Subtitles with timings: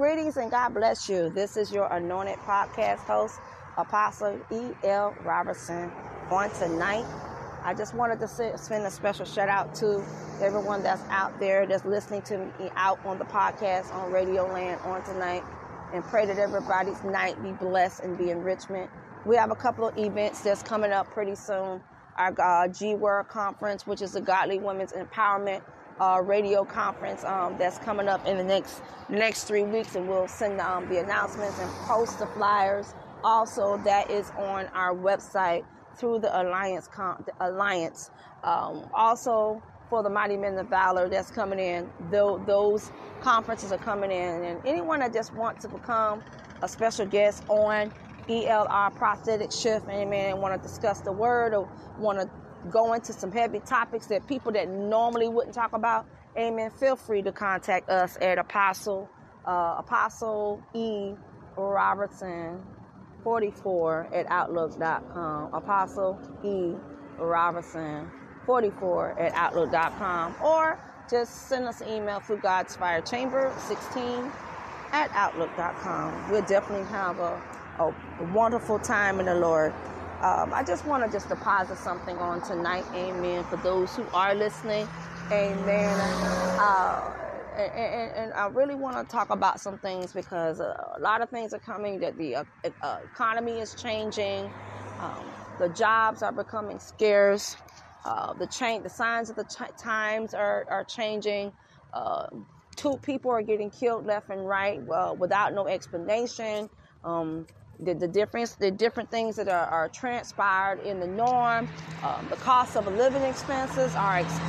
[0.00, 1.28] Greetings and God bless you.
[1.28, 3.38] This is your anointed podcast host,
[3.76, 5.14] Apostle E.L.
[5.22, 5.92] Robertson.
[6.30, 7.04] On tonight,
[7.62, 10.02] I just wanted to send a special shout out to
[10.40, 14.80] everyone that's out there that's listening to me out on the podcast on Radio Land
[14.84, 15.44] on tonight
[15.92, 18.90] and pray that everybody's night be blessed and be enrichment.
[19.26, 21.82] We have a couple of events that's coming up pretty soon.
[22.16, 25.60] Our uh, G Word Conference, which is the Godly Women's Empowerment
[26.00, 30.28] uh, radio conference um, that's coming up in the next next three weeks, and we'll
[30.28, 32.94] send um, the announcements and post the flyers.
[33.22, 35.64] Also, that is on our website
[35.96, 36.88] through the Alliance.
[36.88, 38.10] Con- the Alliance.
[38.42, 43.78] Um, also, for the Mighty Men of Valor that's coming in, though those conferences are
[43.78, 46.22] coming in, and anyone that just wants to become
[46.62, 47.92] a special guest on
[48.28, 52.30] ELR Prophetic Shift, amen, and want to discuss the word or want to
[52.70, 56.06] go into some heavy topics that people that normally wouldn't talk about,
[56.36, 59.08] amen, feel free to contact us at Apostle,
[59.46, 61.14] uh, Apostle E.
[61.56, 62.62] Robertson
[63.22, 65.54] 44 at Outlook.com.
[65.54, 66.74] Apostle E.
[67.18, 68.10] Robertson
[68.46, 70.34] 44 at Outlook.com.
[70.42, 70.78] Or
[71.10, 74.30] just send us an email through God's Fire Chamber 16
[74.92, 76.30] at Outlook.com.
[76.30, 77.40] We'll definitely have a,
[77.78, 77.94] a
[78.32, 79.72] wonderful time in the Lord.
[80.22, 84.34] Um, I just want to just deposit something on tonight, amen, for those who are
[84.34, 84.86] listening,
[85.32, 85.98] amen.
[86.60, 87.12] Uh,
[87.56, 91.30] and, and, and, I really want to talk about some things because a lot of
[91.30, 92.00] things are coming.
[92.00, 92.44] That the uh,
[92.82, 94.52] uh, economy is changing,
[95.00, 95.24] um,
[95.58, 97.56] the jobs are becoming scarce,
[98.04, 101.52] uh, the change, the signs of the ch- times are are changing.
[101.94, 102.26] Uh,
[102.76, 106.68] two people are getting killed left and right well, without no explanation.
[107.04, 107.46] Um,
[107.82, 111.68] the, the difference, the different things that are, are transpired in the norm.
[112.02, 114.40] Um, the cost of living expenses are ex-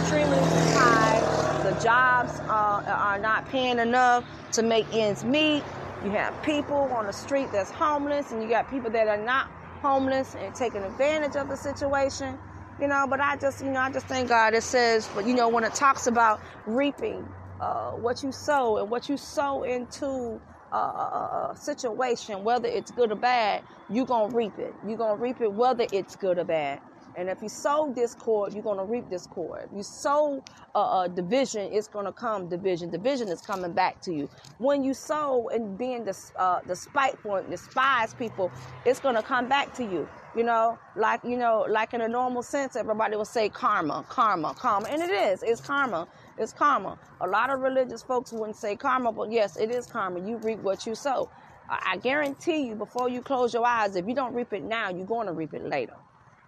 [0.00, 0.38] extremely
[0.74, 1.20] high.
[1.64, 5.62] The jobs uh, are not paying enough to make ends meet.
[6.04, 9.48] You have people on the street that's homeless, and you got people that are not
[9.80, 12.38] homeless and taking advantage of the situation.
[12.80, 15.34] You know, but I just, you know, I just thank God it says, but you
[15.34, 17.28] know, when it talks about reaping
[17.60, 20.40] uh, what you sow and what you sow into
[20.78, 24.76] a, situation, whether it's good or bad, you're going to reap it.
[24.82, 26.80] You're going to reap it whether it's good or bad.
[27.16, 29.68] And if you sow discord, you're going to reap discord.
[29.74, 30.42] You sow
[30.74, 32.90] uh, division, it's going to come division.
[32.90, 34.28] Division is coming back to you.
[34.58, 38.50] When you sow and being the, uh, the spiteful and despise people,
[38.86, 40.08] it's going to come back to you.
[40.34, 44.54] You know, like, you know, like in a normal sense, everybody will say karma, karma,
[44.54, 44.88] karma.
[44.88, 46.08] And it is, it's karma.
[46.38, 46.98] It's karma.
[47.20, 50.20] A lot of religious folks wouldn't say karma, but yes, it is karma.
[50.26, 51.28] You reap what you sow.
[51.68, 55.06] I guarantee you, before you close your eyes, if you don't reap it now, you're
[55.06, 55.96] going to reap it later.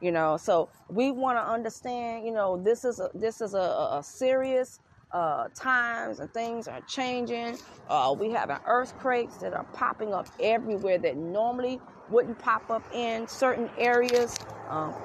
[0.01, 2.27] You know, so we want to understand.
[2.27, 4.81] You know, this is a this is a, a serious
[5.13, 7.59] uh, times and things are changing.
[7.89, 13.29] Uh, we having earthquakes that are popping up everywhere that normally wouldn't pop up in
[13.29, 14.41] certain areas.
[14.69, 14.97] Um,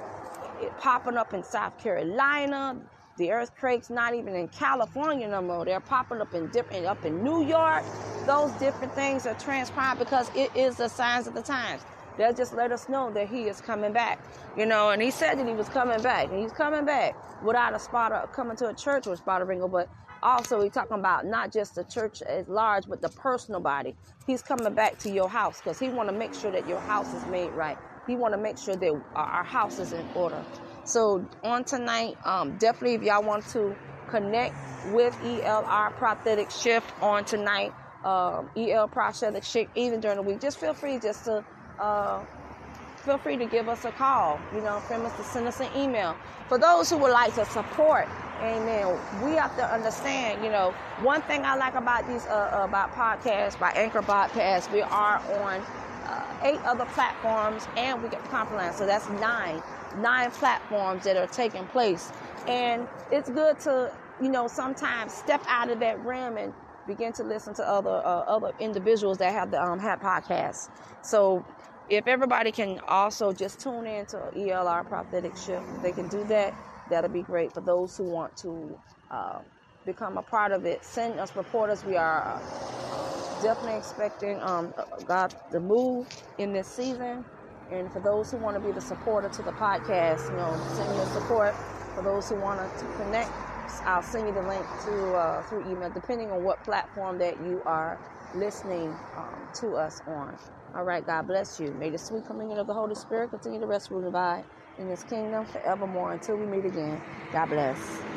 [0.41, 2.81] it popping up in South Carolina.
[3.17, 5.65] The earthquakes not even in California no more.
[5.65, 7.85] They're popping up in different up in New York.
[8.25, 11.85] Those different things are transpiring because it is the signs of the times.
[12.19, 14.19] They'll just let us know that he is coming back.
[14.57, 16.29] You know, and he said that he was coming back.
[16.29, 19.47] And he's coming back without a spot of coming to a church with spot of
[19.47, 19.87] wrinkle, but
[20.21, 23.95] also he's talking about not just the church as large, but the personal body.
[24.27, 27.13] He's coming back to your house because he want to make sure that your house
[27.13, 27.77] is made right.
[28.05, 30.43] He want to make sure that our house is in order.
[30.83, 33.73] So on tonight, um, definitely if y'all want to
[34.09, 34.55] connect
[34.91, 40.59] with ELR Prophetic Shift on tonight, um, EL Prophetic Shift, even during the week, just
[40.59, 41.45] feel free just to
[41.79, 42.21] uh,
[43.05, 44.39] feel free to give us a call.
[44.53, 46.15] You know, to send us an email.
[46.47, 48.07] For those who would like to support,
[48.41, 48.97] amen.
[49.23, 50.43] We have to understand.
[50.43, 54.81] You know, one thing I like about these uh, about podcasts, by Anchor Podcasts, we
[54.81, 55.61] are on
[56.05, 59.61] uh, eight other platforms, and we get Compromise, so that's nine
[59.97, 62.11] nine platforms that are taking place.
[62.47, 63.91] And it's good to,
[64.21, 66.53] you know, sometimes step out of that realm and
[66.87, 70.69] begin to listen to other uh, other individuals that have the um, have podcasts.
[71.01, 71.45] So
[71.89, 76.55] if everybody can also just tune in to ELR Prophetic Shift, they can do that.
[76.89, 78.79] That'll be great for those who want to
[79.11, 79.41] uh,
[79.85, 80.85] become a part of it.
[80.85, 81.85] Send us reporters.
[81.85, 82.41] We are uh,
[83.41, 84.73] definitely expecting um,
[85.05, 86.07] God to move
[86.39, 87.25] in this season.
[87.71, 90.95] And for those who want to be the supporter to the podcast, you know, send
[90.95, 91.55] your support.
[91.95, 93.31] For those who want to connect,
[93.85, 97.63] I'll send you the link to uh, through email, depending on what platform that you
[97.65, 97.99] are
[98.33, 100.37] listening um, to us on.
[100.73, 101.73] All right, God bless you.
[101.73, 104.45] May the sweet communion of the Holy Spirit continue to rest, rule, and abide
[104.77, 107.03] in His kingdom forevermore until we meet again.
[107.31, 108.08] God bless.